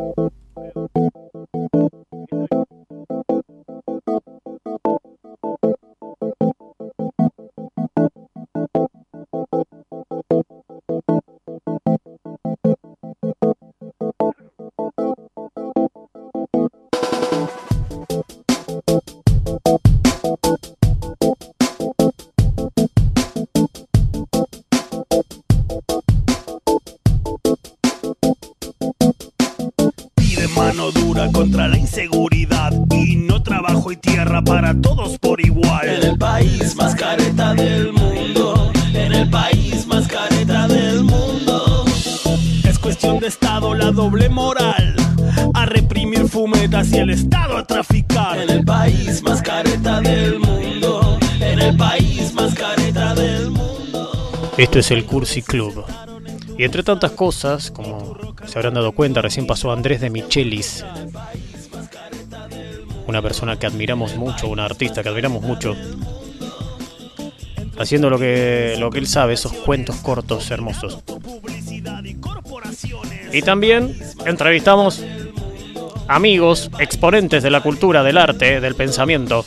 [0.00, 0.39] you
[54.70, 55.84] Esto es el Cursi Club.
[56.56, 58.16] Y entre tantas cosas, como
[58.46, 60.84] se habrán dado cuenta, recién pasó Andrés de Michelis.
[63.08, 65.74] Una persona que admiramos mucho, una artista que admiramos mucho.
[67.80, 71.00] Haciendo lo que, lo que él sabe, esos cuentos cortos hermosos.
[73.32, 75.02] Y también entrevistamos
[76.06, 79.44] amigos, exponentes de la cultura, del arte, del pensamiento.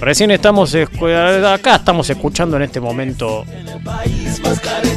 [0.00, 3.44] Recién estamos escu- acá estamos escuchando en este momento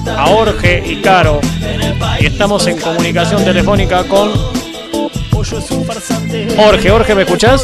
[0.07, 1.39] a Jorge y Caro
[2.19, 4.31] y estamos en comunicación telefónica con
[6.55, 6.89] Jorge.
[6.89, 7.63] Jorge, ¿me escuchás?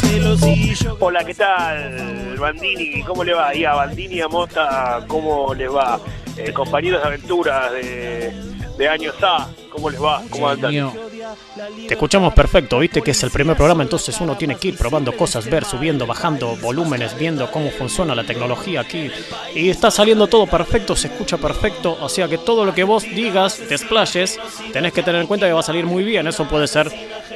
[0.98, 3.02] Hola, ¿qué tal, Bandini?
[3.04, 3.54] ¿Cómo le va?
[3.54, 6.00] Y a Bandini y a Mota, ¿cómo les va?
[6.36, 8.32] Eh, compañeros de aventuras de,
[8.76, 10.22] de años A, ¿cómo les va?
[10.30, 10.72] ¿Cómo andan?
[11.86, 15.16] Te escuchamos perfecto, viste que es el primer programa, entonces uno tiene que ir probando
[15.16, 19.10] cosas, ver, subiendo, bajando volúmenes, viendo cómo funciona la tecnología aquí.
[19.54, 23.02] Y está saliendo todo perfecto, se escucha perfecto, o sea que todo lo que vos
[23.02, 24.38] digas, te explayes,
[24.72, 26.90] tenés que tener en cuenta que va a salir muy bien, eso puede ser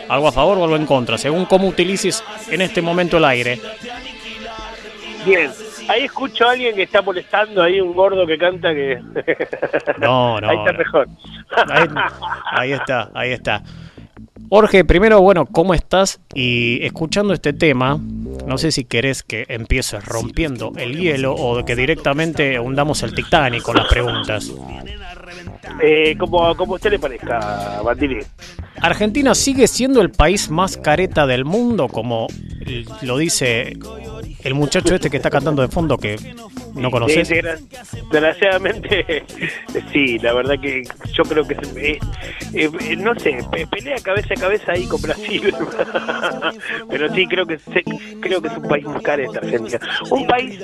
[0.09, 3.61] algo a favor o algo en contra, según cómo utilices en este momento el aire.
[5.25, 5.53] Bien,
[5.89, 8.99] ahí escucho a alguien que está molestando, ahí un gordo que canta que...
[9.99, 10.79] No, no, ahí está no.
[10.79, 11.09] mejor.
[11.71, 11.89] Ahí,
[12.53, 13.63] ahí está, ahí está.
[14.55, 16.21] Jorge, primero, bueno, ¿cómo estás?
[16.35, 17.99] Y escuchando este tema,
[18.47, 23.63] no sé si querés que empieces rompiendo el hielo o que directamente hundamos el Titanic
[23.63, 24.53] con las preguntas.
[25.83, 28.19] Eh, como, como a usted le parezca, Bandini.
[28.83, 32.27] ¿Argentina sigue siendo el país más careta del mundo, como
[33.01, 33.79] lo dice
[34.45, 36.17] el muchacho este que está cantando de fondo que
[36.75, 37.31] no conoces?
[38.11, 39.25] Desgraciadamente,
[39.93, 40.83] sí, la verdad que
[41.13, 41.99] yo creo que, eh,
[42.55, 45.55] eh, no sé, pe- pelea cabeza cabeza ahí con Brasil,
[46.91, 47.85] pero sí, creo que se-
[48.21, 49.79] creo que es un país muy careta, Argentina.
[50.11, 50.59] Un país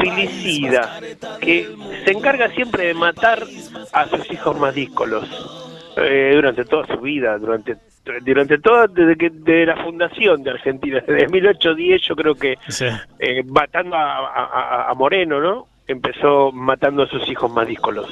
[0.00, 1.00] filicida,
[1.40, 1.68] que
[2.04, 3.42] se encarga siempre de matar
[3.92, 5.26] a sus hijos más díscolos
[5.96, 7.76] eh, durante toda su vida, durante
[8.24, 12.86] durante toda, desde que de la fundación de Argentina, desde 1810 yo creo que Sí.
[13.18, 14.50] eh, matando a, a-
[14.86, 15.66] a- a Moreno, ¿no?
[15.86, 18.08] Empezó matando a sus hijos más díscolos.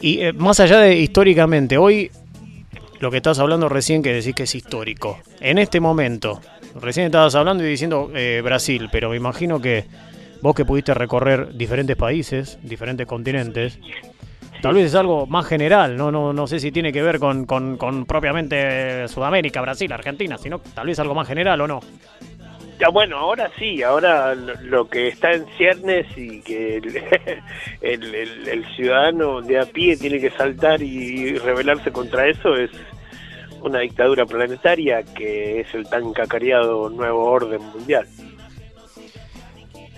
[0.00, 2.10] Y eh, más allá de históricamente, hoy
[3.00, 5.18] lo que estás hablando recién que decís que es histórico.
[5.40, 6.40] En este momento,
[6.80, 9.84] recién estabas hablando y diciendo eh, Brasil, pero me imagino que
[10.42, 13.78] vos que pudiste recorrer diferentes países, diferentes continentes,
[14.60, 17.46] tal vez es algo más general, no, no, no sé si tiene que ver con,
[18.06, 21.80] propiamente Sudamérica, Brasil, Argentina, sino tal vez algo más general o no.
[22.78, 26.96] Ya, bueno, ahora sí, ahora lo, lo que está en ciernes y que el,
[27.80, 32.70] el- el- el ciudadano de a pie tiene que saltar y rebelarse contra eso es
[33.62, 38.06] una dictadura planetaria que es el tan cacareado nuevo orden mundial.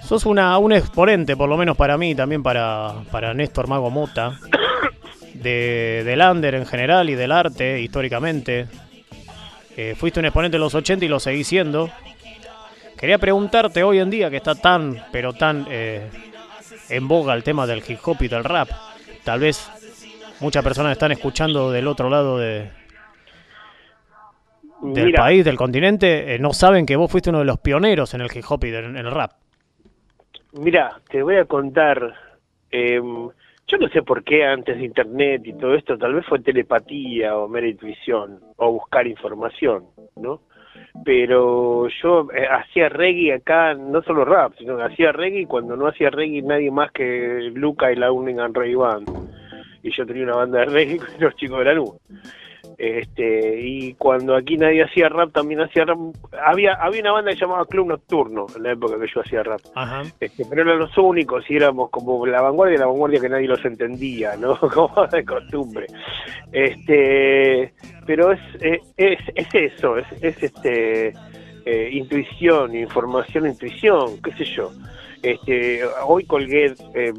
[0.03, 4.39] Sos una, un exponente, por lo menos para mí, también para, para Néstor Mago Mota,
[5.35, 8.67] de, del under en general y del arte históricamente.
[9.77, 11.91] Eh, fuiste un exponente en los 80 y lo seguís siendo.
[12.99, 16.11] Quería preguntarte hoy en día que está tan, pero tan eh,
[16.89, 18.69] en boga el tema del hip hop y del rap.
[19.25, 19.71] Tal vez
[20.41, 22.71] muchas personas están escuchando del otro lado de,
[24.83, 28.15] del Mira, país, del continente, eh, no saben que vos fuiste uno de los pioneros
[28.15, 29.33] en el hip hop y del- en el rap.
[30.53, 32.15] Mira, te voy a contar.
[32.71, 33.01] eh,
[33.71, 37.37] yo no sé por qué antes de internet y todo esto, tal vez fue telepatía
[37.37, 39.85] o mera intuición o buscar información,
[40.17, 40.41] ¿no?
[41.05, 45.87] Pero yo eh, hacía reggae acá, no solo rap, sino que hacía reggae cuando no
[45.87, 49.09] hacía reggae nadie más que Luca y la Unningham Ray Band.
[49.83, 51.95] Y yo tenía una banda de reggae con los chicos de la luz.
[52.77, 55.99] Este, y cuando aquí nadie hacía rap, también hacía rap.
[56.45, 59.61] Había, había una banda que llamaba Club Nocturno en la época que yo hacía rap.
[59.75, 60.03] Ajá.
[60.21, 63.65] Este, pero eran los únicos y éramos como la vanguardia la vanguardia que nadie los
[63.65, 64.59] entendía, ¿no?
[64.75, 65.87] como de costumbre.
[66.53, 67.73] Este,
[68.07, 71.13] pero es, eh, es, es eso, es, es este
[71.65, 74.71] eh, intuición, información, intuición, qué sé yo.
[75.23, 77.13] Este, hoy colgué eh,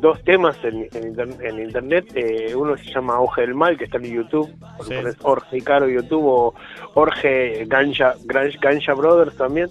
[0.00, 2.06] dos temas en, en, inter- en internet.
[2.14, 4.48] eh, uno se llama Auge del Mal, que está en YouTube.
[4.86, 4.94] Sí.
[4.94, 6.54] Pones Orge y Caro YouTube o
[6.94, 8.14] Orge Ganja
[8.94, 9.68] Brothers también.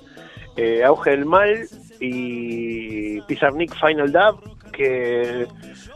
[0.57, 1.67] Eh, Auge del Mal
[1.99, 5.47] y Pizarnik Final Dub, que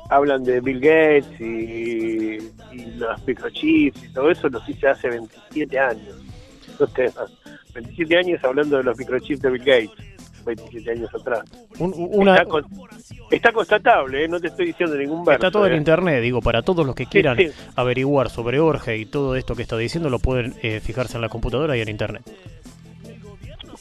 [0.09, 2.37] hablan de Bill Gates y,
[2.71, 4.49] y los microchips y todo eso.
[4.49, 6.15] Los hice hace 27 años.
[6.79, 7.31] Dos temas.
[7.75, 10.08] 27 años hablando de los microchips de Bill Gates.
[10.45, 11.41] 27 años atrás.
[11.79, 12.65] Un- una, Está, con-
[13.31, 14.27] está constatable, ¿eh?
[14.27, 15.33] no te estoy diciendo ningún verso.
[15.47, 15.77] está todo en ¿eh?
[15.77, 17.49] internet, digo, para todos los que quieran sí.
[17.75, 21.29] averiguar sobre Orge y todo esto que está diciendo, lo pueden eh, fijarse en la
[21.29, 22.23] computadora y en internet.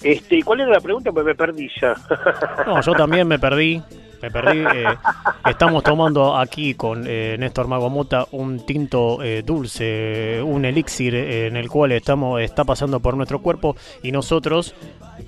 [0.02, 1.10] Este, ¿y ¿Cuál era la pregunta?
[1.12, 1.94] Pues me perdí ya.
[2.66, 3.82] No, yo también me perdí.
[4.22, 4.58] Me perdí.
[4.74, 4.84] eh,
[5.48, 11.68] estamos tomando aquí con eh, Néstor Magomota un tinto eh, dulce, un elixir en el
[11.68, 14.74] cual estamos está pasando por nuestro cuerpo y nosotros,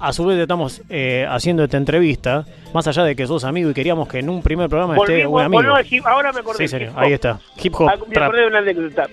[0.00, 2.44] a su vez, estamos eh, haciendo esta entrevista.
[2.72, 5.40] Más allá de que sos amigo y queríamos que en un primer programa esté un
[5.40, 5.74] amigo.
[5.74, 6.58] al hip- ahora me acordé.
[6.58, 6.92] Sí, señor.
[6.96, 7.38] Ahí está.
[7.62, 7.88] Hip hop.
[7.88, 8.24] Ah, me trap.
[8.28, 9.06] acordé de una anécdota.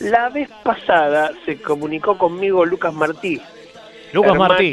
[0.00, 3.40] La vez pasada se comunicó conmigo Lucas Martí.
[4.12, 4.72] Lucas hermano, Martí.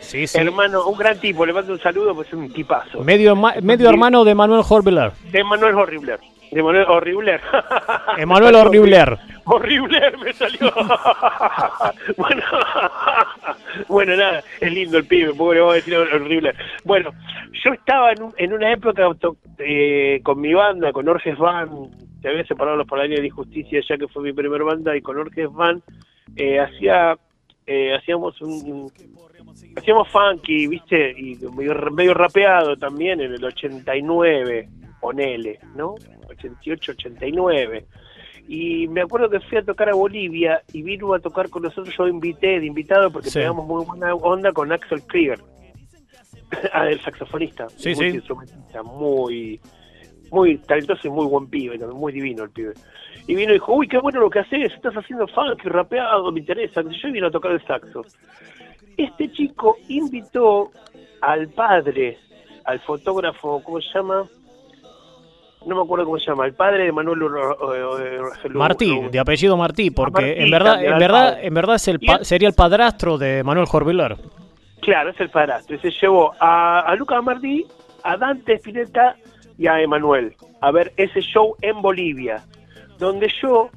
[0.00, 0.38] Sí, sí.
[0.38, 3.00] Hermano, un gran tipo, le mando un saludo, pues es un tipazo.
[3.02, 5.12] Medio, medio hermano de Manuel Horbeler.
[5.30, 6.20] De Manuel Horribler.
[6.50, 7.40] De Manuel Horribler.
[8.18, 9.18] Emanuel Horribler.
[9.44, 10.72] Horribler me salió.
[12.16, 12.42] bueno,
[13.88, 16.54] bueno, nada, es lindo el pibe, pobre, vamos a decir Horribler.
[16.84, 17.10] Bueno,
[17.64, 19.08] yo estaba en, un- en una época
[19.58, 21.68] eh, con mi banda, con Orges Van,
[22.22, 25.18] se había separado los Paladines de Injusticia, ya que fue mi primer banda, y con
[25.18, 25.82] Orges Van
[26.36, 27.16] eh, hacía,
[27.66, 28.90] eh, hacíamos un,
[29.76, 34.68] hacíamos funky, viste, y medio, medio rapeado también en el 89,
[35.04, 35.96] ponele, ¿no?
[36.30, 37.84] 88, 89.
[38.48, 41.94] Y me acuerdo que fui a tocar a Bolivia y vino a tocar con nosotros,
[41.96, 43.38] yo invité de invitado porque Sí.
[43.40, 45.40] pegamos muy buena onda con Axel Krieger,
[46.72, 48.16] ah, el saxofonista, Sí, muy sí.
[48.16, 49.60] instrumentista, muy,
[50.30, 52.72] muy talentoso y muy buen pibe, también, muy divino el pibe.
[53.26, 56.32] Y vino y dijo, uy, qué bueno lo que haces, estás haciendo funk y rapeado,
[56.32, 56.82] me interesa.
[56.82, 58.02] Yo vino a tocar el saxo.
[58.96, 60.70] Este chico invitó
[61.20, 62.16] al padre,
[62.64, 64.26] al fotógrafo, ¿cómo se llama?
[65.66, 67.20] No me acuerdo cómo se llama, el padre de Manuel
[68.50, 72.24] Martí, de apellido Martí, porque Martí en verdad, en verdad, en verdad es el pa-
[72.24, 74.16] sería el padrastro de Manuel Horbeler.
[74.80, 75.76] Claro, es el padrastro.
[75.76, 77.64] Y se llevó a, a Lucas Martí,
[78.02, 79.16] a Dante Spinetta
[79.56, 82.42] y a Emanuel a ver ese show en Bolivia,
[82.98, 83.70] donde yo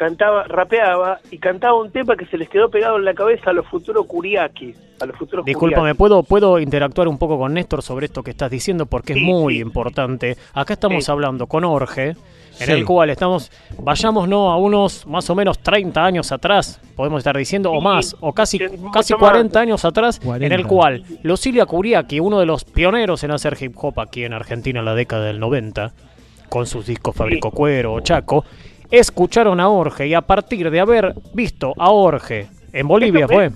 [0.00, 3.52] cantaba, rapeaba y cantaba un tema que se les quedó pegado en la cabeza a
[3.52, 4.74] los futuros Kuriaki.
[4.98, 5.94] A los futuros Discúlpame.
[5.94, 8.86] ¿puedo, ¿puedo interactuar un poco con Néstor sobre esto que estás diciendo?
[8.86, 9.60] Porque es muy sí.
[9.60, 10.38] importante.
[10.54, 11.10] Acá estamos Sí.
[11.12, 12.16] hablando con Orge, en
[12.66, 12.72] Sí.
[12.72, 17.70] el cual estamos, vayámonos a unos más o menos 30 años atrás, podemos estar diciendo,
[17.70, 18.58] o Sí, más, o casi,
[18.92, 19.20] casi más.
[19.20, 20.54] 40 años atrás, en 40.
[20.54, 24.78] el cual Lucilia Kuriaki, uno de los pioneros en hacer hip hop aquí en Argentina
[24.78, 25.92] en la década del 90,
[26.48, 28.44] con sus discos Fabrico Cuero o Chaco,
[28.90, 33.50] escucharon a Orge y a partir de haber visto a Orge en Bolivia Esto fue...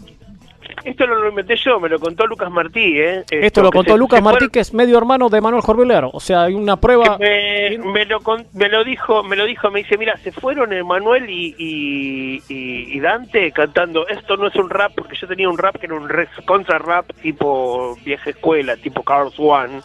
[0.83, 2.99] Esto no lo inventé yo, me lo contó Lucas Martí.
[2.99, 3.23] ¿eh?
[3.31, 6.11] Esto lo contó se- Lucas se Martí, fueron- que es medio hermano de Manuel Jorbilero.
[6.13, 7.17] O sea, hay una prueba.
[7.19, 8.19] me, me lo
[8.55, 12.97] me lo dijo me lo dijo me dice mira se fueron Emanuel y, y, y-
[12.97, 15.95] y Dante cantando esto no es un rap porque yo tenía un rap que era
[15.95, 16.09] un
[16.45, 19.81] contra rap tipo vieja escuela tipo Carlos One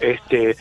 [0.00, 0.56] este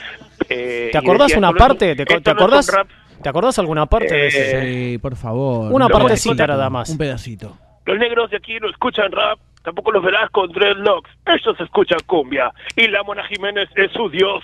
[0.50, 1.96] eh, ¿Te acordás decía, una "Esto no es parte?
[1.96, 2.68] ¿Te, te acordás?
[2.74, 2.88] rap".
[3.22, 4.58] ¿Te acordás alguna parte de ese?
[4.58, 5.72] Eh, Sí, por favor.
[5.72, 6.90] Una Un partecita nada más.
[6.90, 7.58] Un pedacito.
[7.86, 11.10] Los negros de aquí no escuchan rap, tampoco los verás con dreadlocks.
[11.26, 12.54] Ellos escuchan cumbia.
[12.78, 14.42] Y la Mona Jiménez es su dios.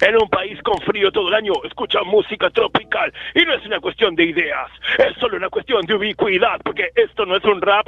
[0.00, 3.12] En un país con frío todo el año, escuchan música tropical.
[3.34, 6.60] Y no es una cuestión de ideas, es solo una cuestión de ubicuidad.
[6.64, 7.86] Porque esto no es un rap,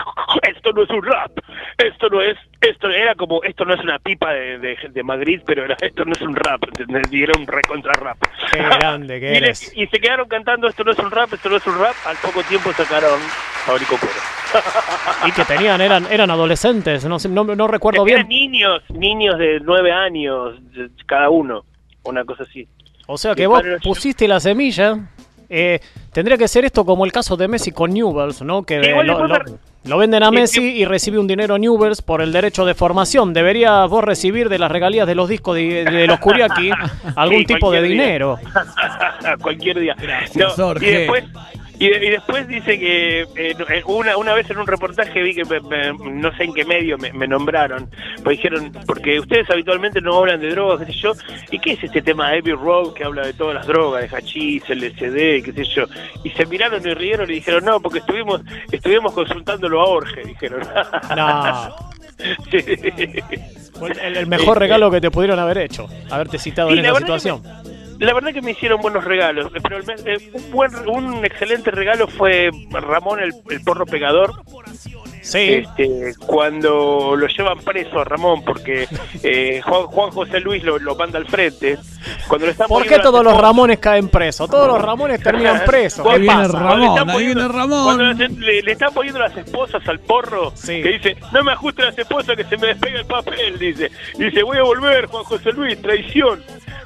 [0.42, 1.30] esto no es un rap,
[1.78, 5.40] esto no es, esto era como, esto no es una pipa de, de, de Madrid,
[5.46, 7.12] pero era, esto no es un rap, ¿entendés?
[7.12, 8.18] Y era un recontra rap.
[8.52, 9.72] Qué grande que Y, le- eres.
[9.76, 11.94] y se quedaron cantando esto no es un rap, esto no es un rap.
[12.06, 13.20] Al poco tiempo sacaron
[13.66, 14.14] Fabrico Cuero.
[15.26, 17.04] Y que tenían, eran, eran adolescentes.
[17.04, 18.50] No, sé, no, no recuerdo Eran bien.
[18.52, 20.54] niños, niños de nueve años,
[21.06, 21.64] cada uno,
[22.04, 22.66] una cosa así.
[23.06, 24.98] O sea que vos pusiste la semilla.
[25.50, 25.78] Eh,
[26.12, 28.62] tendría que ser esto como el caso de Messi con Newells, ¿no?
[28.62, 29.06] Que Sí, igual
[29.86, 33.34] lo, venden a Messi y recibe un dinero Newells por el derecho de formación.
[33.34, 36.70] Deberías vos recibir de las regalías de los discos de, de los Kuriaki
[37.16, 37.90] algún Sí, tipo de día.
[37.90, 38.38] dinero.
[39.42, 39.94] Cualquier día.
[40.00, 40.86] Gracias, No, Jorge.
[40.86, 41.24] Y después,
[41.86, 45.60] y después dice que eh, eh, una, una vez en un reportaje vi que me-
[45.60, 47.90] me- no sé en qué medio me, me nombraron,
[48.22, 51.12] pues dijeron, porque ustedes habitualmente no hablan de drogas, qué sé yo,
[51.50, 54.16] ¿y qué es este tema de Abbey Road que habla de todas las drogas, de
[54.16, 55.84] hachís, LSD, qué sé yo?
[56.22, 60.60] Y se miraron y rieron y dijeron, no, porque estuvimos estuvimos consultándolo a Jorge, dijeron.
[61.16, 61.76] No.
[62.48, 62.58] Sí.
[64.02, 67.42] El, el mejor regalo que te pudieron haber hecho, haberte citado en esa situación.
[68.04, 71.70] La verdad que me hicieron buenos regalos, pero el me- eh, un, buen, un excelente
[71.70, 74.32] regalo fue Ramón el, el porro pegador,
[75.22, 78.86] Sí, este, cuando lo llevan preso a Ramón, porque
[79.22, 81.78] eh, Juan, Juan José Luis lo, lo manda al frente.
[82.28, 84.50] Cuando le están ¿por qué poniendo todos los Ramones caen presos?
[84.50, 86.04] Todos los Ramones terminan presos.
[86.06, 86.58] Ahí ¿Qué viene pasa?
[86.58, 87.84] Ramón, Cuando le están viene Ramón.
[87.84, 90.82] cuando le, le- le están poniendo las esposas al porro, Sí.
[90.82, 93.90] que dice, no me ajuste las esposas que se me despega el papel, dice.
[94.18, 96.42] Dice, voy a volver, Juan José Luis, traición.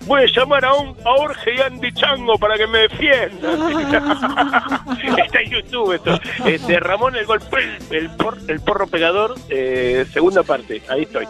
[0.09, 3.61] Voy a llamar a, un, a Jorge y Andy Chango para que me defiendan.
[5.25, 6.19] Está en YouTube esto.
[6.47, 7.59] Este, Ramón el golpe,
[7.91, 11.27] el, por- el porro pegador, eh, segunda parte, ahí estoy.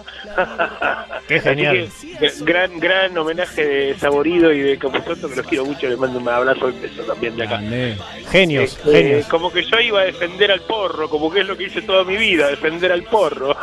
[1.27, 1.89] Qué genial.
[2.19, 5.99] que, gr- gran, gran homenaje de Saborido y de Capuzoto, que los quiero mucho, les
[5.99, 7.57] mando un abrazo y beso también de acá.
[7.59, 7.97] Grande.
[8.31, 9.27] Genios, Este, genios.
[9.27, 12.05] como que yo iba a defender al porro, como que es lo que hice toda
[12.05, 13.57] mi vida, defender al porro.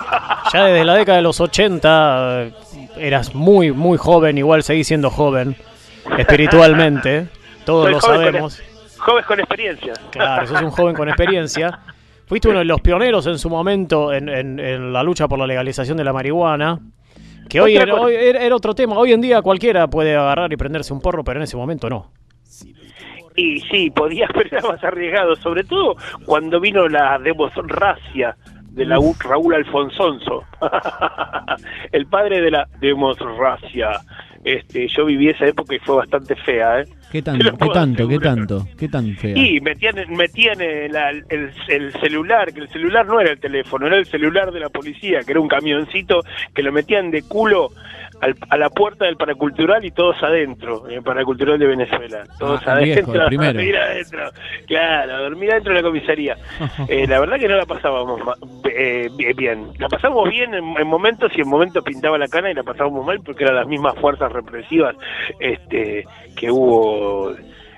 [0.53, 2.51] Ya desde la década de los 80 eh,
[2.98, 5.56] eras muy, muy joven, igual seguís siendo joven,
[6.18, 7.28] espiritualmente.
[7.66, 8.64] Todos Soy lo joven con sabemos.
[8.98, 9.94] Joven con experiencia.
[10.12, 11.80] Claro, sos un joven con experiencia.
[12.28, 15.46] Fuiste uno de los pioneros en su momento en, en- en la lucha por la
[15.46, 16.80] legalización de la marihuana.
[17.50, 18.98] Que hoy era, hoy era- otro tema.
[18.98, 22.12] Hoy en día cualquiera puede agarrar y prenderse un porro, pero en ese momento no.
[23.36, 25.96] Y sí, podía, pero era más arriesgado, sobre todo
[26.26, 28.36] cuando vino la demosracia
[28.75, 30.44] de la U- Raúl Alfonsonso,
[31.91, 33.91] el padre de la demosracia.
[34.44, 36.86] Este, yo viví esa época y fue bastante fea, ¿eh?
[37.12, 37.58] ¿Qué tanto?
[37.58, 38.08] ¿Qué tanto?
[38.08, 38.67] ¿Qué tanto?
[38.77, 39.36] ¿Qué tan fea?
[39.36, 40.96] Y metían, metían el,
[41.67, 45.22] el celular, que el celular no era el teléfono, era el celular de la policía,
[45.25, 46.20] que era un camioncito
[46.53, 47.70] que lo metían de culo
[48.22, 52.24] al- a la puerta del paracultural y todos adentro, en el paracultural de Venezuela.
[52.39, 53.53] Todos Ah, viejo, adentro, primero.
[53.53, 54.29] dormir adentro.
[54.67, 56.38] Claro, dormir adentro de la comisaría.
[56.88, 58.22] Eh, la verdad que no la pasábamos
[58.65, 59.67] eh, bien.
[59.79, 63.05] La pasamos bien en, en momentos y en momentos pintaba la cana y la pasábamos
[63.05, 64.95] mal porque eran las mismas fuerzas represivas
[65.39, 66.05] este,
[66.36, 67.34] que hubo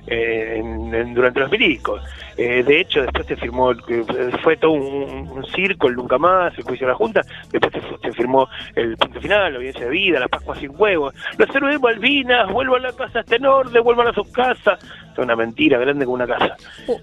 [0.08, 2.02] en- en- durante los milicos.
[2.38, 4.04] Eh, de hecho, después se firmó, que
[4.44, 7.22] fue todo un, un circo, el nunca más, el juicio de la Junta,
[7.52, 11.50] después se, firmó el punto final, la audiencia de vida, la Pascua sin huevos, los
[11.56, 14.80] héroes de Malvinas, vuelvan a la casa este norte, vuelvan a sus casas.
[15.14, 16.56] Es una mentira grande como una casa.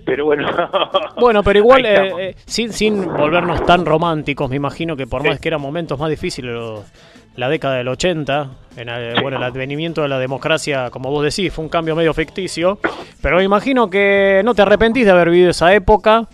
[0.04, 0.48] Pero bueno.
[1.18, 5.28] Bueno, pero igual, eh, eh, sin, sin volvernos tan románticos, me imagino que por Sí.
[5.28, 6.84] más que eran momentos más difíciles, lo-
[7.36, 11.52] la década del 80, en el, bueno, el advenimiento de la democracia, como vos decís,
[11.52, 12.78] fue un cambio medio ficticio,
[13.20, 16.28] pero me imagino que no te arrepentís de haber vivido esa época,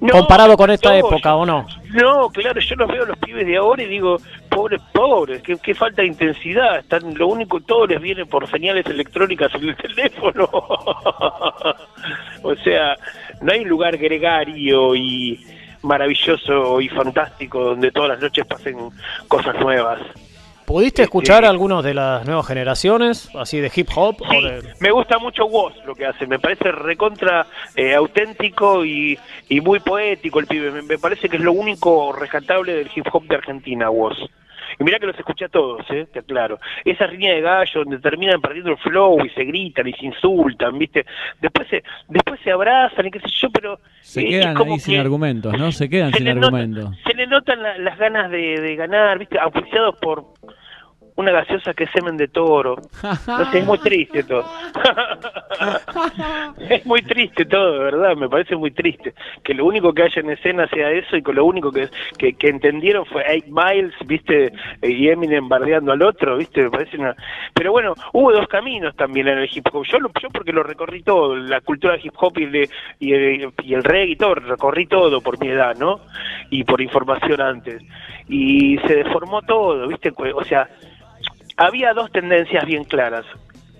[0.00, 1.66] No, comparado con esta no, época, ¿o no?
[1.92, 5.56] No, claro, yo los veo a los pibes de ahora y digo, pobres, pobres, qué,
[5.62, 6.78] qué falta de intensidad.
[6.78, 10.48] Están, lo único, todo les viene por señales electrónicas en el teléfono.
[12.42, 12.96] o sea,
[13.40, 15.40] no hay un lugar gregario y
[15.84, 18.76] maravilloso y fantástico donde todas las noches pasen
[19.28, 20.00] cosas nuevas.
[20.66, 24.16] ¿Pudiste Este- escuchar algunos de las nuevas generaciones, así de hip hop?
[24.22, 28.84] o Sí, de- me gusta mucho Woz lo que hace, me parece recontra eh, auténtico
[28.84, 29.18] y,
[29.48, 33.06] y muy poético el pibe, me, me parece que es lo único rescatable del hip
[33.12, 34.16] hop de Argentina, Woz.
[34.78, 36.06] Y mirá que los escuché a todos, ¿eh?
[36.12, 36.58] te aclaro.
[36.84, 40.78] Esa línea de gallo donde terminan perdiendo el flow y se gritan y se insultan,
[40.78, 41.04] ¿viste?
[41.40, 43.78] Después se, después se abrazan y qué sé yo, pero...
[44.00, 45.72] Se eh, quedan como ahí sin argumentos, ¿no?
[45.72, 46.90] Se quedan se sin nota- argumentos.
[47.06, 49.38] se le notan la- las ganas de, de ganar, ¿viste?
[49.38, 50.24] Auspiciados por
[51.16, 52.76] una gaseosa que es semen de toro.
[53.02, 54.44] No sé, es muy triste todo.
[56.68, 59.14] es muy triste todo, de verdad, me parece muy triste.
[59.42, 62.34] Que lo único que haya en escena sea eso y que lo único que, que,
[62.34, 64.52] que entendieron fue 8 Miles, ¿viste?
[64.82, 66.62] Y Eminem bardeando al otro, ¿viste?
[66.62, 67.14] Me parece una...
[67.54, 69.84] Pero bueno, hubo dos caminos también en el hip hop.
[69.84, 73.12] Yo, lo, yo porque lo recorrí todo, la cultura hip hop y el, de- y,
[73.12, 76.00] el, y el reggae y todo, recorrí todo por mi edad, ¿no?
[76.50, 77.82] Y por información antes.
[78.28, 80.12] Y se deformó todo, ¿viste?
[80.34, 80.68] O sea,
[81.56, 83.24] había dos tendencias bien claras.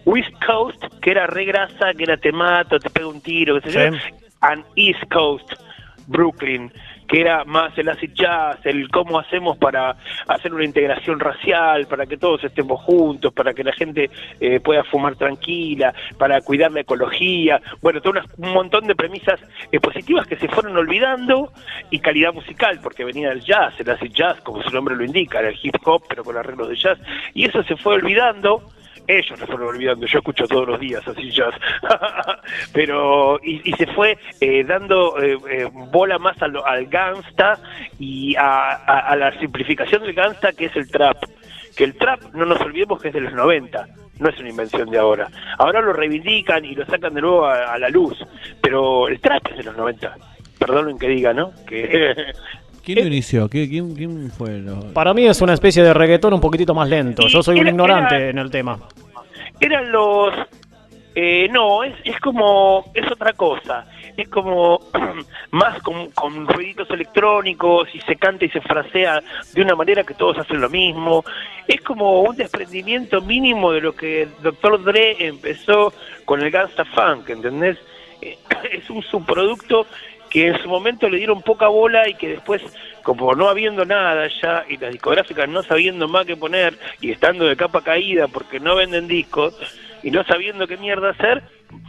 [0.04, 3.70] West Coast, que era re grasa, que era te mato, te pego un tiro, qué
[3.70, 3.98] sé yo,
[4.40, 5.50] and East Coast,
[6.06, 6.70] Brooklyn,
[7.14, 9.94] que era más el acid jazz, el cómo hacemos para
[10.26, 14.82] hacer una integración racial, para que todos estemos juntos, para que la gente eh, pueda
[14.82, 19.38] fumar tranquila, para cuidar la ecología, bueno, todo un montón de premisas
[19.70, 21.52] eh, positivas que se fueron olvidando
[21.88, 25.38] y calidad musical, porque venía el jazz, el acid jazz, como su nombre lo indica,
[25.38, 26.98] era el hip hop, pero con arreglos de jazz,
[27.32, 28.60] y eso se fue olvidando
[29.06, 31.54] ellos lo fueron olvidando, yo escucho todos los días así jazz,
[32.72, 37.58] pero y, y se fue eh, dando eh, eh, bola más al, al gangsta
[37.98, 41.16] y a, a- a la simplificación del gangsta que es el trap,
[41.76, 43.86] que el trap no nos olvidemos que es de los 90,
[44.20, 47.72] no es una invención de ahora, ahora lo reivindican y lo sacan de nuevo a,
[47.74, 48.16] a la luz,
[48.60, 50.14] pero el trap es de los 90,
[50.58, 51.52] perdonen que diga, ¿no?
[51.66, 52.14] Que
[52.84, 53.48] ¿Quién lo inició?
[53.48, 54.58] ¿Qui- ¿Quién, quién fue?
[54.58, 54.92] Lo...
[54.92, 57.26] Para mí es una especie de reggaetón un poquitito más lento.
[57.28, 58.78] Yo soy un ignorante era- en el tema.
[59.60, 60.34] eran los
[61.16, 63.86] eh, no es, es como es otra cosa
[64.16, 64.80] es como
[65.52, 69.22] más con, con ruiditos electrónicos y se canta y se frasea
[69.52, 71.24] de una manera que todos hacen lo mismo
[71.68, 74.82] es como un desprendimiento mínimo de lo que Dr.
[74.82, 75.92] Dre empezó
[76.24, 77.78] con el gangsta funk ¿entendés?
[78.20, 78.36] Eh,
[78.72, 79.86] es un subproducto
[80.34, 82.60] que en su momento le dieron poca bola y que después,
[83.04, 87.44] como no habiendo nada ya y las discográficas no sabiendo más qué poner y estando
[87.44, 89.56] de capa caída porque no venden discos
[90.02, 91.40] y no sabiendo qué mierda hacer,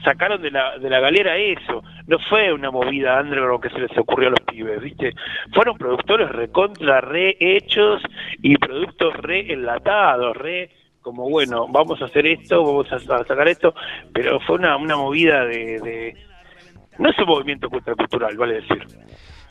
[0.04, 1.84] sacaron de la, de la galera eso.
[2.06, 5.12] No fue una movida underground que se les ocurrió a los pibes, ¿viste?
[5.52, 8.04] Fueron productores recontra re hechos
[8.44, 10.70] y productos re enlatados, re
[11.02, 13.74] como bueno, vamos a hacer esto, vamos a, a sacar esto,
[14.14, 16.16] pero fue una, una movida de, de,
[17.00, 18.86] no es un movimiento contracultural, vale decir.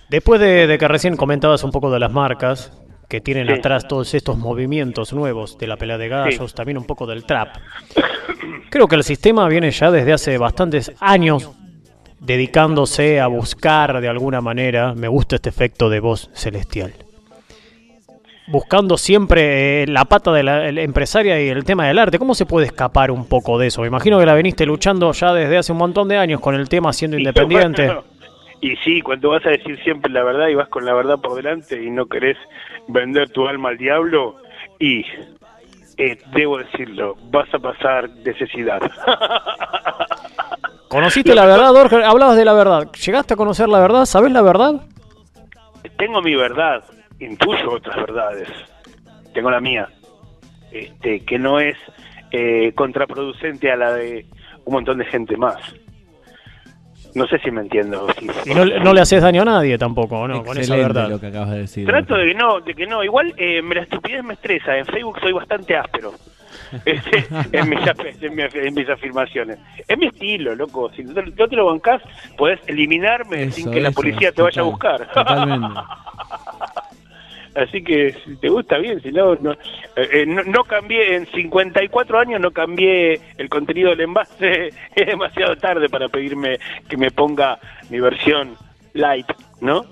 [0.08, 2.72] Después de, de que recién comentabas un poco de las marcas
[3.08, 3.52] que tienen Sí.
[3.54, 7.56] atrás todos estos movimientos nuevos de la pelea de gallos, también un poco del trap.
[8.70, 11.50] Creo que el sistema viene ya desde hace bastantes años
[12.20, 16.92] dedicándose a buscar de alguna manera, me gusta este efecto de voz celestial.
[18.46, 22.18] Buscando siempre eh, la pata de la empresaria y el tema del arte.
[22.18, 23.80] ¿Cómo se puede escapar un poco de eso?
[23.80, 26.68] Me imagino que la veniste luchando ya desde hace un montón de años con el
[26.68, 27.90] tema siendo independiente.
[28.60, 31.34] y sí, cuando vas a decir siempre la verdad y vas con la verdad por
[31.36, 32.36] delante y no querés
[32.88, 34.36] vender tu alma al diablo,
[34.78, 35.04] y
[35.96, 38.80] eh, debo decirlo, vas a pasar necesidad.
[40.88, 42.04] ¿Conociste la verdad, Jorge?
[42.04, 42.88] Hablabas de la verdad.
[42.92, 44.04] ¿Llegaste a conocer la verdad?
[44.04, 44.82] ¿Sabes la verdad?
[45.98, 46.84] Tengo mi verdad,
[47.20, 48.48] intuyo otras verdades.
[49.32, 49.88] Tengo la mía,
[50.72, 51.76] este, que no es
[52.30, 54.26] eh, contraproducente a la de
[54.64, 55.56] un montón de gente más.
[57.14, 58.06] No sé si me entiendo.
[58.18, 60.42] si- Y no, no le haces daño a nadie tampoco, ¿no?
[60.42, 61.08] Con esa Excelente verdad.
[61.10, 61.86] lo que acabas de decir.
[61.86, 63.04] Trato de que no, de que no.
[63.04, 64.76] Igual eh, me la estupidez me estresa.
[64.76, 66.12] En Facebook soy bastante áspero.
[66.84, 67.78] Este, en, mis,
[68.20, 69.58] en, mi- en mis afirmaciones.
[69.86, 70.90] Es mi estilo, loco.
[70.96, 72.02] Si no te, no te lo bancás,
[72.36, 75.08] podés eliminarme sin Eso, que la policía te vaya a buscar.
[75.12, 75.68] Totalmente.
[77.54, 79.56] Así que si te gusta bien, si no, no, eh,
[80.12, 85.88] eh, no, cambié, en 54 años no cambié el contenido del envase, es demasiado tarde
[85.88, 87.58] para pedirme que me ponga
[87.90, 88.56] mi versión
[88.92, 89.84] light, ¿no?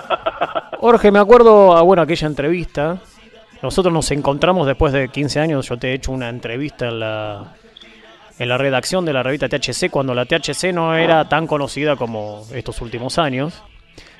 [0.78, 2.98] Jorge, me acuerdo, ah, bueno, aquella entrevista.
[3.62, 5.68] Nosotros nos encontramos después de 15 años.
[5.68, 7.54] Yo te he hecho una entrevista en la,
[8.38, 12.44] en la redacción de la revista THC, cuando la THC no era tan conocida como
[12.52, 13.62] estos últimos años.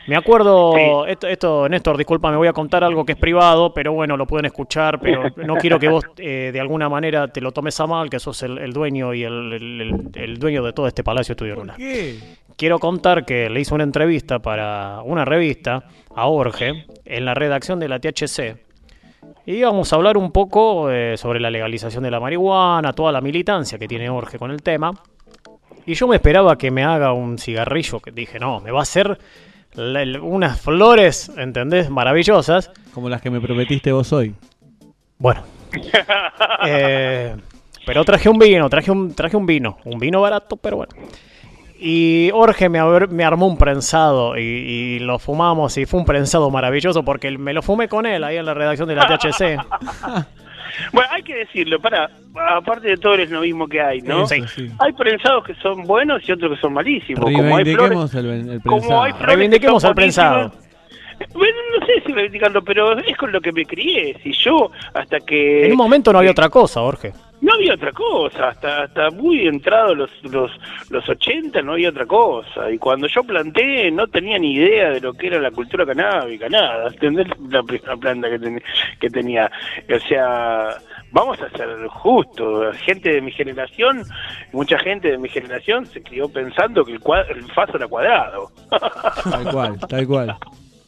[0.08, 3.92] Me acuerdo, esto, esto, Néstor, disculpa, me voy a contar algo que es privado, pero
[3.92, 7.52] bueno, lo pueden escuchar, pero no quiero que vos eh, de alguna manera te lo
[7.52, 10.72] tomes a mal, que sos el, el dueño y el, el- el- el dueño de
[10.72, 11.76] todo este Palacio Estudio Lunar.
[11.76, 12.18] ¿Qué?
[12.56, 15.84] Quiero contar que le hice una entrevista para una revista
[16.14, 18.56] a Jorge en la redacción de la THC.
[19.46, 23.20] Y íbamos a hablar un poco eh, sobre la legalización de la marihuana, toda la
[23.20, 24.92] militancia que tiene Jorge con el tema.
[25.86, 28.82] Y yo me esperaba que me haga un cigarrillo, que dije, no, me va a
[28.82, 29.18] hacer
[29.74, 31.90] la- unas flores, ¿entendés?
[31.90, 32.70] Maravillosas.
[32.94, 34.34] Como las que me prometiste vos hoy.
[35.18, 35.42] Bueno.
[36.66, 37.34] Eh,
[37.86, 39.78] pero traje un vino, traje un, traje un vino.
[39.84, 40.92] Un vino barato, pero bueno.
[41.80, 46.48] Y Jorge me, me armó un prensado y, y lo fumamos y fue un prensado
[46.50, 49.58] maravilloso porque me lo fumé con él ahí en la redacción de la THC.
[50.92, 52.10] Bueno, hay que decirlo, para,
[52.50, 54.24] aparte de todo el esnovismo que hay, ¿no?
[54.24, 54.68] Eso, sí.
[54.78, 57.24] Hay prensados que son buenos y otros que son malísimos.
[57.24, 59.02] Como hay flores, Reivindiquemos el, el como prensado.
[59.02, 60.52] hay Reivindiquemos al prensado.
[61.34, 64.18] Bueno, no sé si reivindicarlo, pero es con lo que me crié.
[64.22, 65.66] Si yo, hasta que...
[65.66, 67.12] En un momento no había otra cosa, Jorge.
[67.42, 70.50] No había otra cosa, hasta hasta muy entrado los, los,
[70.90, 72.70] los 80 no había otra cosa.
[72.70, 76.48] Y cuando yo planté no tenía ni idea de lo que era la cultura canábica,
[76.48, 76.86] nada.
[76.88, 77.26] ¿Entendés?
[77.50, 78.62] La primera planta que, ten-
[79.00, 79.50] que tenía.
[79.92, 80.68] O sea,
[81.10, 82.76] vamos a ser justos.
[82.78, 84.04] Gente de mi generación,
[84.52, 88.50] mucha gente de mi generación se crió pensando que el, cua- el faso era cuadrado.
[89.30, 90.36] Tal cual, tal cual.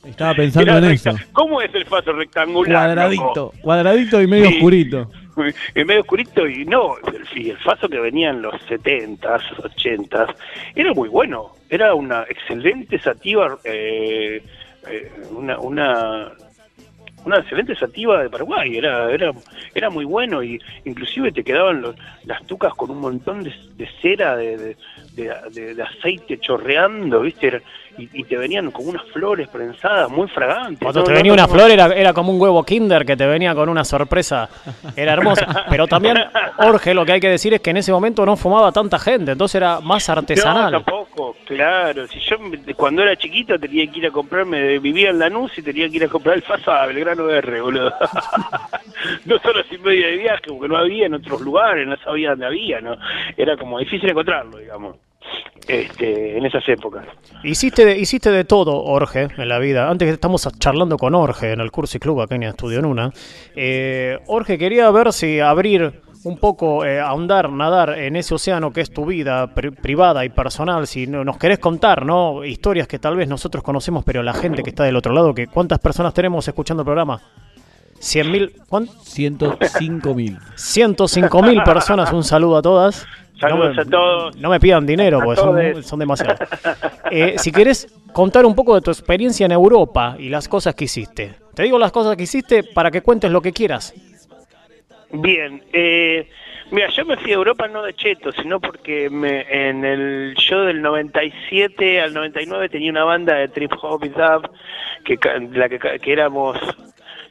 [0.05, 1.19] Estaba pensando en recta- eso.
[1.33, 2.95] ¿Cómo es el faso rectangular?
[2.95, 3.55] Cuadradito, loco?
[3.63, 4.55] cuadradito y medio Sí.
[4.57, 5.11] oscurito.
[5.75, 6.97] en medio oscurito y no,
[7.35, 10.35] y el faso que venía en los 70s, 80s,
[10.75, 14.43] era muy bueno, era una excelente sativa, eh,
[14.89, 16.33] eh, una, una
[17.25, 19.33] una excelente sativa de Paraguay, era, era,
[19.75, 23.89] era muy bueno y inclusive te quedaban los, las tucas con un montón de, de
[24.01, 24.77] cera, de, de,
[25.15, 27.47] de, de aceite chorreando, ¿viste?
[27.49, 27.63] Era-
[27.97, 30.81] y, y te venían como unas flores prensadas muy fragantes.
[30.81, 31.49] Cuando No, te venía no, una no.
[31.53, 34.49] flor era, era como un huevo kinder que te venía con una sorpresa.
[34.97, 35.47] Era hermoso.
[35.71, 36.17] Pero también,
[36.57, 39.31] Jorge, lo que hay que decir es que en ese momento no fumaba tanta gente,
[39.31, 40.73] entonces era más No, artesanal.
[40.73, 42.09] tampoco, claro.
[42.09, 42.37] Si yo
[42.77, 46.05] cuando era chiquito tenía que ir a comprarme, vivía en Lanús y tenía que ir
[46.07, 47.95] a comprar el faso a Belgrano R, boludo.
[49.25, 52.47] Dos horas y media de viaje, porque no había en otros lugares, no sabía dónde
[52.47, 52.97] había, ¿no?
[53.37, 54.97] Era como difícil encontrarlo, digamos,
[55.67, 57.05] este, en esas épocas.
[57.43, 59.89] Hiciste de, hiciste de todo, Jorge, en la vida.
[59.89, 63.11] Antes que estamos charlando con Jorge en el Curso y Club acá en Estudio Nuna.
[63.55, 68.81] Eh, Jorge, quería ver si abrir un poco, eh, ahondar, nadar en ese océano que
[68.81, 70.87] es tu vida pri- privada y personal.
[70.87, 72.45] Si no- nos querés contar, ¿no?
[72.45, 75.47] Historias que tal vez nosotros conocemos, pero la gente que está del otro lado, que
[75.49, 77.21] ¿cuántas personas tenemos escuchando el programa?
[77.99, 78.53] ¿Cien mil?
[78.69, 78.93] ¿Cuánto?
[79.03, 80.39] 105 mil.
[80.57, 83.07] 105 mil personas, un saludo a todas.
[83.39, 84.37] Saludos no me, a todos.
[84.37, 86.39] No me pidan dinero, porque son, demasiados.
[87.11, 90.85] Eh, si querés contar un poco de tu experiencia en Europa y las cosas que
[90.85, 91.35] hiciste.
[91.55, 93.95] Te digo las cosas que hiciste para que cuentes lo que quieras.
[95.13, 96.29] Bien, eh,
[96.73, 100.63] mira, yo me fui a Europa no de cheto, sino porque me, en el show
[100.63, 104.51] del 97 al 99 tenía una banda de trip hop y dub,
[105.05, 105.19] que,
[105.53, 106.59] la que, que éramos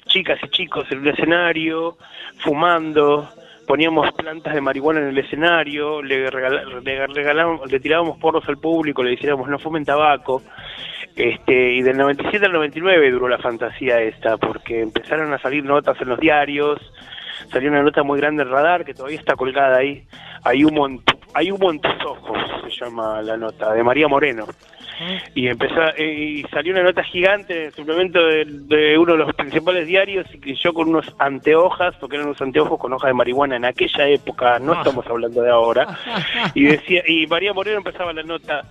[0.06, 1.98] chicas y chicos en un escenario,
[2.38, 3.28] fumando,
[3.68, 6.30] poníamos plantas de marihuana en el escenario, le, le
[7.08, 10.42] regalábamos- le tirábamos porros al público, le decíamos no fumen tabaco.
[11.16, 16.00] Este, y del 97 al 99 duró la fantasía esta, porque empezaron a salir notas
[16.02, 16.80] en los diarios,
[17.52, 20.04] salió una nota muy grande en Radar que todavía está colgada ahí.
[20.44, 21.02] Hay humo en,
[21.36, 24.46] hay humo en tus ojos, se llama la nota, de María Moreno.
[25.36, 29.20] Y empezó eh, y salió una nota gigante en el suplemento de, de uno de
[29.20, 33.08] los principales diarios y que yo con unos antehojas, porque eran unos anteojos con hoja
[33.08, 35.88] de marihuana en aquella época, no estamos hablando de ahora,
[36.54, 38.64] y decía y María Moreno empezaba la nota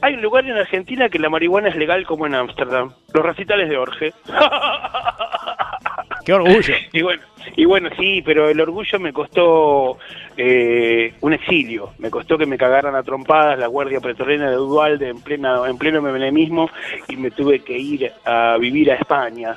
[0.00, 3.68] hay un lugar en Argentina que la marihuana es legal como en Ámsterdam, los recitales
[3.68, 4.12] de Orge.
[6.28, 6.74] ¡Qué orgullo!
[6.92, 7.22] Y bueno,
[7.56, 9.96] y bueno, sí, pero el orgullo me costó
[10.36, 11.92] eh, un exilio.
[11.98, 15.78] Me costó que me cagaran a trompadas la Guardia Pretoriana de Duvalde en, plena, en
[15.78, 16.68] pleno menemismo
[17.08, 19.56] y me tuve que ir a vivir a España.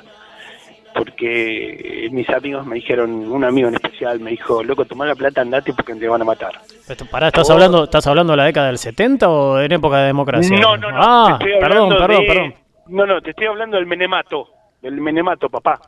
[0.94, 5.40] Porque mis amigos me dijeron, un amigo en especial me dijo, loco, toma la plata,
[5.42, 6.52] andate porque te van a matar.
[6.88, 10.06] Esto- Pará, ¿estás hablando, ¿estás hablando de la década del 70 o en época de
[10.06, 10.58] democracia?
[10.58, 10.96] No, no, no.
[10.98, 12.54] Ah, perdón, perdón, de- perdón.
[12.88, 14.48] No, no, te estoy hablando del menemato.
[14.82, 15.80] Del menemato, papá.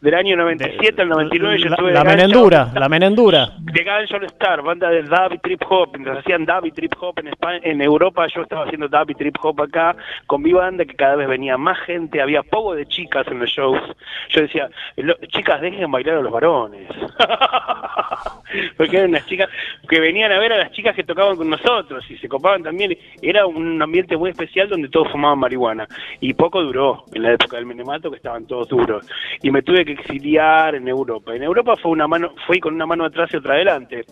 [0.00, 3.48] Del año 97 al 99 yo la, estuve la de gancho- menendura, la menendura.
[3.58, 6.92] de Guns All Star, banda de dub y trip hop, mientras hacían dub y trip
[7.00, 9.96] hop en España, en Europa, yo estaba haciendo dub y trip hop acá,
[10.28, 13.50] con mi banda que cada vez venía más gente, había poco de chicas en los
[13.50, 13.80] shows.
[14.28, 16.86] Yo decía, "Lo- chicas, dejen bailar a los varones.
[18.76, 19.48] Porque eran unas chicas
[19.88, 22.96] que venían a ver a las chicas que tocaban con nosotros y se copaban también.
[23.22, 25.86] Era un ambiente muy especial donde todos fumaban marihuana.
[26.20, 29.06] Y poco duró en la época del menemato que estaban todos duros.
[29.42, 31.34] Y me tuve que exiliar en Europa.
[31.34, 34.04] En Europa fue una mano, fui con una mano atrás y otra adelante.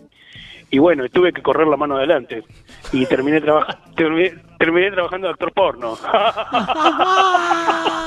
[0.68, 2.42] Y bueno, tuve que correr la mano adelante.
[2.92, 5.96] Y terminé, traba- terminé, terminé trabajando de actor porno.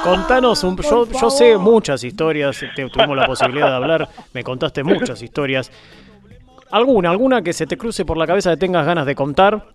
[0.03, 4.83] Contanos un yo, yo sé muchas historias, te- tuvimos la posibilidad de hablar, me contaste
[4.83, 5.71] muchas historias.
[6.71, 9.65] ¿Alguna, alguna que se te cruce por la cabeza que tengas ganas de contar?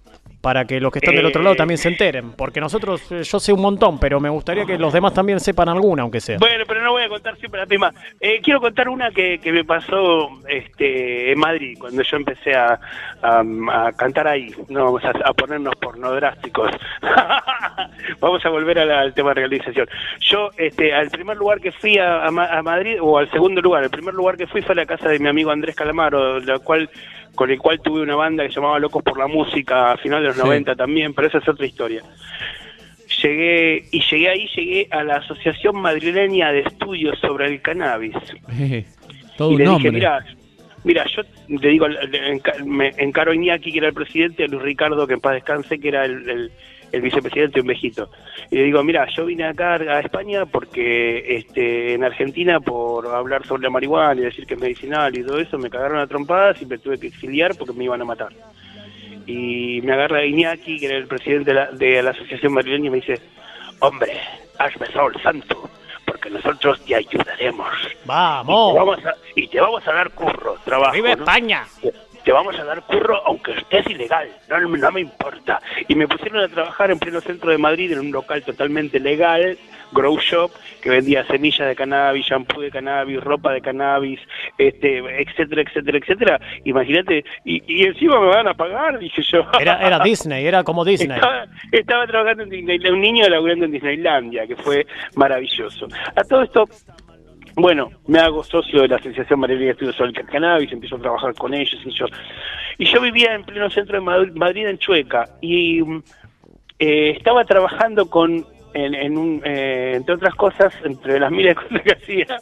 [0.44, 1.58] Para que los que están del otro lado Eh.
[1.58, 2.32] también se enteren.
[2.32, 5.68] Porque nosotros, eh, yo sé un montón, pero me gustaría que los demás también sepan
[5.70, 6.36] alguna, aunque sea.
[6.38, 7.92] Bueno, pero no voy a contar siempre la misma.
[8.20, 12.78] Eh, quiero contar una que, que me pasó este, en Madrid, cuando yo empecé a,
[13.22, 13.42] a-
[13.86, 14.54] a cantar ahí.
[14.68, 16.70] No vamos a, a ponernos pornodrásticos.
[18.20, 19.88] vamos a volver a la- al tema de realización.
[20.20, 22.30] Yo, este, al primer lugar que fui a, a
[22.62, 25.18] Madrid, o al segundo lugar, el primer lugar que fui fue a la casa de
[25.18, 26.90] mi amigo Andrés Calamaro, la cual
[27.34, 30.22] con el cual tuve una banda que se llamaba Locos por la Música a finales
[30.22, 30.42] de los Sí.
[30.42, 32.02] 90 también, pero esa es otra historia
[33.22, 38.14] llegué y llegué ahí llegué a la asociación madrileña de estudios sobre el cannabis
[38.58, 38.84] Eh,
[39.36, 39.90] todo y un le nombre.
[39.90, 40.24] dije mira
[40.84, 41.22] mira yo
[41.58, 45.06] te digo le enca- me encaro a Iñaki que era el presidente a Luis Ricardo
[45.06, 46.52] que en paz descanse que era el, el-
[46.94, 48.10] el vicepresidente un viejito
[48.50, 53.46] y le digo mira yo vine acá a España porque este en Argentina por hablar
[53.46, 56.60] sobre la marihuana y decir que es medicinal y todo eso me cagaron a trompadas
[56.62, 58.32] y me tuve que exiliar porque me iban a matar
[59.26, 62.90] y me agarra Iñaki, que era el presidente de la, de la Asociación Madrileña, y
[62.90, 63.20] me dice,
[63.80, 64.20] hombre,
[64.58, 65.68] has besado el santo,
[66.04, 67.68] porque nosotros te ayudaremos.
[67.84, 68.74] Y te ¡Vamos!
[68.74, 70.92] vamos a, y te vamos a dar curro, trabajo.
[70.92, 71.22] ¡Vive ¿no?
[71.22, 71.64] España!
[72.24, 75.60] Te vamos a dar curro aunque estés ilegal, no, no me importa.
[75.88, 79.58] Y me pusieron a trabajar en pleno centro de Madrid en un local totalmente legal,
[79.92, 80.50] Grow Shop,
[80.82, 84.20] que vendía semillas de cannabis, shampoo de cannabis, ropa de cannabis,
[84.58, 86.40] este, etcétera, etcétera, etcétera.
[86.64, 89.46] Imagínate, y, y encima me van a pagar, dije yo.
[89.60, 91.14] Era, era Disney, era como Disney.
[91.16, 95.86] Estaba, estaba trabajando en Disney, un niño laburando en Disneylandia, que fue maravilloso.
[96.16, 96.68] A todo esto,
[97.56, 101.00] bueno, me hago socio de la Asociación Madrileña de Estudios sobre el Cannabis, empiezo a
[101.00, 102.06] trabajar con ellos y yo.
[102.78, 106.02] Y yo vivía en pleno centro de Madrid, Madrid en Chueca, y mm,
[106.80, 111.62] eh, estaba trabajando con en, en un, eh, entre otras cosas, entre las miles de
[111.62, 112.36] cosas que hacía,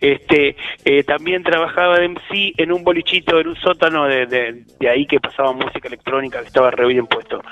[0.00, 4.88] este, eh, también trabajaba de MC en un bolichito, en un sótano de, de, de
[4.88, 7.42] ahí que pasaba música electrónica, que estaba re bien puesto.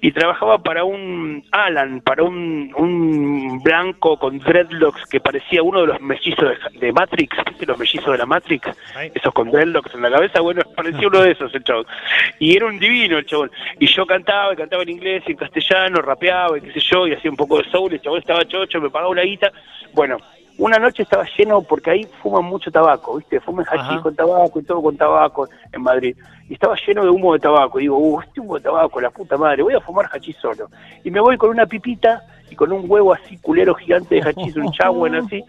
[0.00, 5.86] Y trabajaba para un Alan, para un, un blanco con dreadlocks que parecía uno de
[5.86, 8.68] los mellizos de, de Matrix, ¿viste los mellizos de la Matrix?
[9.14, 11.86] Esos con dreadlocks en la cabeza, bueno, parecía uno de esos el chabón.
[12.38, 13.50] Y era un divino el chabón.
[13.78, 17.06] Y yo cantaba, y cantaba en inglés y en castellano, rapeaba y qué sé yo,
[17.06, 19.52] y hacía un poco de soul, el chabón estaba chocho, me pagaba una guita.
[19.92, 20.18] Bueno,
[20.56, 23.40] una noche estaba lleno, porque ahí fuman mucho tabaco, ¿viste?
[23.40, 26.16] Fuman hachís con tabaco y todo con tabaco en Madrid.
[26.48, 27.78] Y estaba lleno de humo de tabaco.
[27.80, 30.68] Y digo, uh, este humo de tabaco, la puta madre, voy a fumar hachís solo.
[31.02, 34.56] Y me voy con una pipita y con un huevo así, culero gigante de hachís,
[34.56, 35.42] un chagüen así,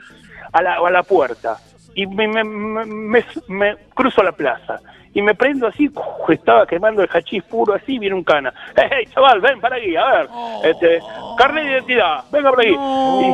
[0.51, 1.57] a la, a la puerta.
[1.95, 4.79] Y me, me, me, me- me cruzo la plaza.
[5.13, 6.29] Y me prendo así, ¡uf!
[6.29, 8.53] estaba quemando el hachís puro así, viene un cana.
[8.75, 9.95] ¡Hey, hey, chaval, ven para aquí!
[9.95, 10.27] A ver,
[10.65, 10.99] este,
[11.38, 12.71] carne de identidad, venga por aquí.
[12.71, 12.73] Y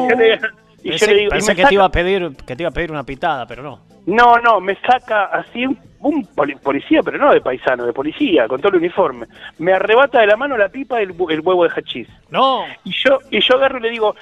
[0.10, 2.64] yo le, y yo Pensé, le digo, pensé que te iba a pedir que te
[2.64, 3.80] iba a pedir una pitada, pero no.
[4.06, 8.48] no, no, me saca así un, un poli- policía, pero no de paisano, de policía,
[8.48, 9.26] con todo el uniforme.
[9.58, 12.08] Me arrebata de la mano la pipa bu- el huevo de hachís.
[12.30, 12.66] No.
[12.84, 14.16] Y yo, y yo agarro y le digo,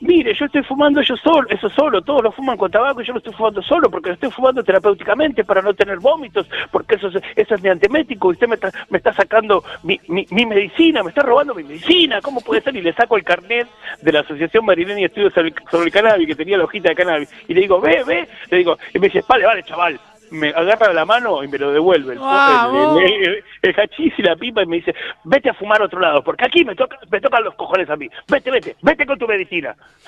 [0.00, 3.12] mire, yo estoy fumando yo solo, eso solo, todos lo fuman con tabaco y yo
[3.12, 7.08] lo estoy fumando solo porque lo estoy fumando terapéuticamente para no tener vómitos, porque eso
[7.08, 11.02] es, eso es mi antemético usted me está, me está sacando mi, mi, mi medicina,
[11.02, 12.76] me está robando mi medicina, ¿cómo puede ser?
[12.76, 13.68] Y le saco el carnet
[14.02, 17.30] de la Asociación Madrileña de Estudios sobre el Cannabis, que tenía la hojita de cannabis,
[17.48, 19.98] y le digo, ve, ve, le digo, y me dice, vale, vale, chaval.
[20.30, 22.98] Me agarra la mano y me lo devuelve el, Vamos.
[22.98, 26.00] el, el- el hachís y la pipa y me dice, vete a fumar a otro
[26.00, 28.08] lado, porque aquí me, toca, me tocan los cojones a mí.
[28.28, 29.74] Vete, vete, vete con tu medicina.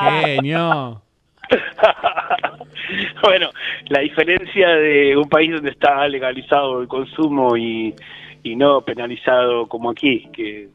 [0.00, 1.02] ¡Qué genio!
[3.22, 3.50] bueno,
[3.88, 7.94] la diferencia de un país donde está legalizado el consumo y,
[8.42, 10.68] y no penalizado como aquí, que,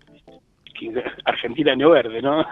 [0.78, 2.44] que Argentina no verde, ¿no?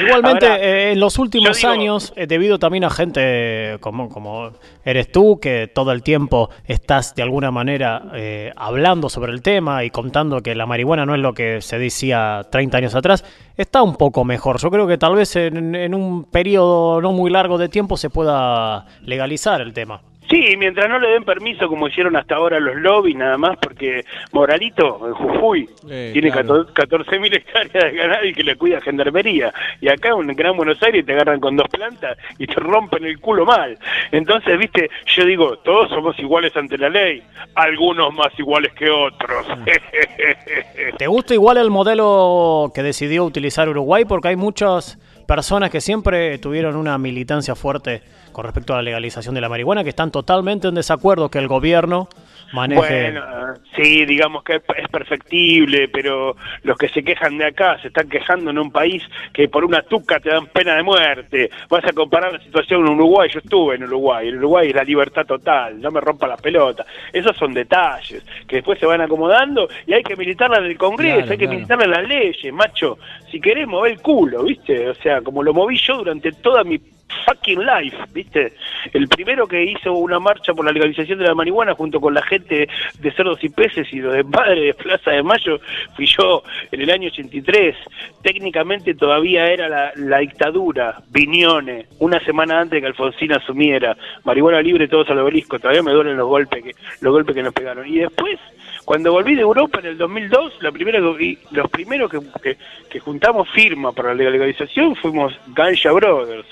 [0.00, 4.50] Igualmente, Ahora, eh, en los últimos digo- años, eh, debido también a gente como, como
[4.84, 9.84] eres tú, que todo el tiempo estás de alguna manera eh, hablando sobre el tema
[9.84, 13.24] y contando que la marihuana no es lo que se decía 30 años atrás,
[13.56, 14.58] está un poco mejor.
[14.58, 18.08] Yo creo que tal vez en, en un periodo no muy largo de tiempo se
[18.10, 20.00] pueda legalizar el tema.
[20.30, 24.04] Sí, mientras no le den permiso como hicieron hasta ahora los lobbies nada más, porque
[24.32, 26.66] Moralito, en Jujuy, Eh, tiene claro.
[26.68, 29.52] 14.000 hectáreas de ganado y que le cuida gendarmería.
[29.80, 33.20] Y acá en Gran Buenos Aires te agarran con dos plantas y te rompen el
[33.20, 33.78] culo mal.
[34.10, 37.22] Entonces, viste, yo digo, todos somos iguales ante la ley,
[37.54, 39.46] algunos más iguales que otros.
[40.98, 44.04] ¿Te gusta igual el modelo que decidió utilizar Uruguay?
[44.04, 48.02] Porque hay muchas personas que siempre tuvieron una militancia fuerte
[48.32, 51.48] con respecto a la legalización de la marihuana, que están totalmente en desacuerdo que el
[51.48, 52.08] gobierno
[52.52, 53.12] maneje...
[53.12, 58.08] Bueno, sí, digamos que es perfectible, pero los que se quejan de acá se están
[58.08, 61.50] quejando en un país que por una tuca te dan pena de muerte.
[61.68, 64.84] Vas a comparar la situación en Uruguay, yo estuve en Uruguay, en Uruguay es la
[64.84, 66.84] libertad total, no me rompa la pelota.
[67.12, 71.02] Esos son detalles que después se van acomodando y hay que militarla en el Congreso,
[71.02, 71.54] Claro, hay que claro.
[71.54, 72.98] militarla en las leyes, macho.
[73.30, 74.88] Si querés mover el culo, ¿viste?
[74.88, 76.78] O sea, como lo moví yo durante toda mi
[77.26, 78.52] fucking life, ¿viste?
[78.92, 82.22] El primero que hizo una marcha por la legalización de la marihuana junto con la
[82.22, 85.60] gente de Cerdos y Peces y de Padre de Plaza de Mayo
[85.94, 87.76] fui yo en el año 83.
[88.22, 93.96] Técnicamente todavía era la, la dictadura, Viñone, una semana antes de que Alfonsín asumiera.
[94.24, 95.58] Marihuana libre, todos al obelisco.
[95.58, 97.86] Todavía me duelen los golpes que, los golpes que nos pegaron.
[97.86, 98.38] Y después,
[98.84, 102.56] cuando volví de Europa en el 2002, la primera los primeros que, que,
[102.90, 106.46] que juntamos firma para la legalización fuimos Ganja Brothers.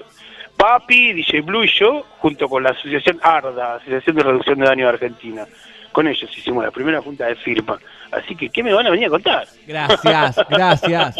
[0.61, 4.85] Papi, DJ Blue y yo, junto con la asociación ARDA, Asociación de Reducción de Daño
[4.85, 5.47] de Argentina.
[5.91, 7.79] Con ellos hicimos la primera junta de firma.
[8.13, 9.49] Así que, ¿qué me van a venir a contar?
[9.67, 11.17] Gracias, gracias.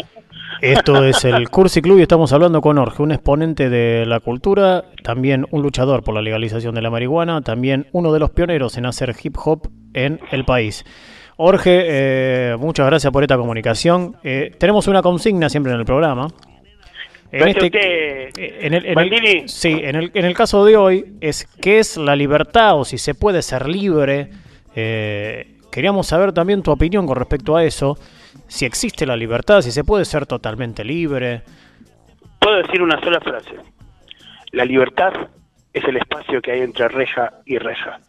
[0.61, 4.85] Esto es el Cursi Club y estamos hablando con Jorge, un exponente de la cultura,
[5.01, 8.85] también un luchador por la legalización de la marihuana, también uno de los pioneros en
[8.85, 10.85] hacer hip hop en el país.
[11.35, 14.17] Jorge, eh, muchas gracias por esta comunicación.
[14.23, 16.27] Eh, tenemos una consigna siempre en el programa.
[17.31, 21.15] En este, usted, en el, en el- sí, en el, en el caso de hoy
[21.21, 24.29] es qué es la libertad o si se puede ser libre.
[24.75, 27.97] Eh, queríamos saber también tu opinión con respecto a eso.
[28.47, 31.43] Si existe la libertad, si se puede ser totalmente libre.
[32.39, 33.51] Puedo decir una sola frase.
[34.51, 35.13] La libertad
[35.73, 37.99] es el espacio que hay entre reja y reja.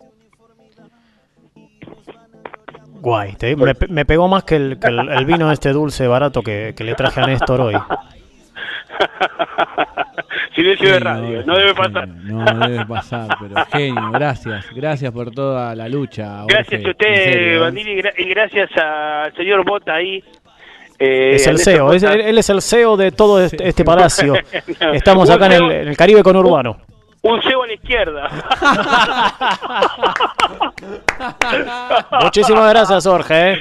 [3.00, 6.42] Guay, te- me, me pegó más que el, que el- el vino este dulce barato
[6.42, 7.74] que, que le traje a Néstor hoy.
[10.54, 11.82] Silencio de Genio, radio, Jorge, no debe genio.
[11.82, 12.08] pasar.
[12.08, 14.66] No debe pasar, pero genio, gracias.
[14.74, 16.44] Gracias por toda la lucha.
[16.46, 17.58] Gracias Jorge, a usted, ¿eh?
[17.58, 20.22] Bandini, y gra- y gracias al señor Bota ahí.
[20.98, 22.14] eh, Es el CEO, es- Bota.
[22.14, 24.34] él, él es el CEO de todo este, este palacio.
[24.80, 24.92] No.
[24.92, 26.76] Estamos acá en el, Un en el Caribe conurbano.
[27.22, 28.28] Un CEO a la izquierda.
[32.22, 33.52] Muchísimas gracias, Jorge.
[33.52, 33.58] ¿eh?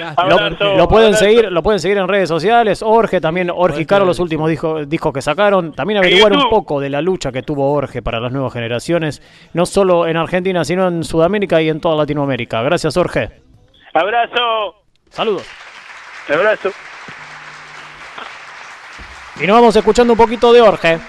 [0.78, 2.82] Lo, pueden seguir, lo pueden seguir en redes sociales.
[2.82, 5.74] Jorge también, Jorge y Caro, los últimos discos, discos que sacaron.
[5.74, 9.22] También averiguar un poco de la lucha que tuvo Jorge para las nuevas generaciones,
[9.54, 12.62] no solo en Argentina, sino en Sudamérica y en toda Latinoamérica.
[12.64, 13.30] Gracias, Jorge.
[13.94, 14.76] Abrazo.
[15.10, 15.46] Saludos.
[16.34, 16.72] Abrazo.
[19.42, 21.00] Y nos vamos escuchando un poquito de Jorge.